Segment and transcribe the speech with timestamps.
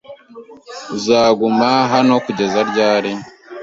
[0.95, 3.11] Uzaguma hano kugeza ryari?